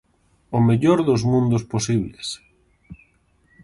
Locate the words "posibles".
1.73-2.27